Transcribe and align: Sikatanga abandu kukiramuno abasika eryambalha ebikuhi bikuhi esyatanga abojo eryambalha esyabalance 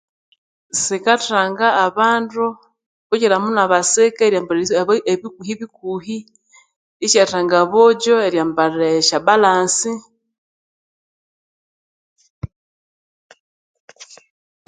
Sikatanga 0.81 1.67
abandu 1.85 2.43
kukiramuno 3.07 3.59
abasika 3.65 4.21
eryambalha 4.23 4.75
ebikuhi 5.13 5.53
bikuhi 5.61 6.17
esyatanga 7.05 7.55
abojo 7.63 8.13
eryambalha 8.27 8.87
esyabalance 8.99 9.91